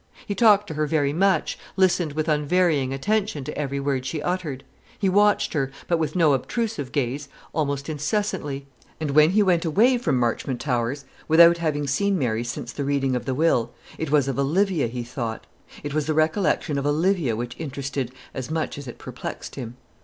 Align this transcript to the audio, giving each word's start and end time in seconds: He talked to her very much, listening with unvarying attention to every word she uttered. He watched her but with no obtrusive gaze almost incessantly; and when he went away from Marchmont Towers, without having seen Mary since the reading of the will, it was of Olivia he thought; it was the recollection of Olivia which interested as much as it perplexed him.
He 0.25 0.33
talked 0.33 0.65
to 0.65 0.73
her 0.73 0.87
very 0.87 1.13
much, 1.13 1.59
listening 1.77 2.15
with 2.15 2.27
unvarying 2.27 2.91
attention 2.91 3.43
to 3.43 3.55
every 3.55 3.79
word 3.79 4.03
she 4.03 4.19
uttered. 4.19 4.63
He 4.97 5.07
watched 5.09 5.53
her 5.53 5.69
but 5.87 5.99
with 5.99 6.15
no 6.15 6.33
obtrusive 6.33 6.91
gaze 6.91 7.29
almost 7.53 7.87
incessantly; 7.87 8.65
and 8.99 9.11
when 9.11 9.29
he 9.29 9.43
went 9.43 9.63
away 9.63 9.99
from 9.99 10.17
Marchmont 10.17 10.59
Towers, 10.59 11.05
without 11.27 11.59
having 11.59 11.85
seen 11.85 12.17
Mary 12.17 12.43
since 12.43 12.71
the 12.71 12.83
reading 12.83 13.15
of 13.15 13.25
the 13.25 13.35
will, 13.35 13.73
it 13.99 14.09
was 14.09 14.27
of 14.27 14.39
Olivia 14.39 14.87
he 14.87 15.03
thought; 15.03 15.45
it 15.83 15.93
was 15.93 16.07
the 16.07 16.15
recollection 16.15 16.79
of 16.79 16.87
Olivia 16.87 17.35
which 17.35 17.55
interested 17.59 18.11
as 18.33 18.49
much 18.49 18.79
as 18.79 18.87
it 18.87 18.97
perplexed 18.97 19.53
him. 19.53 19.75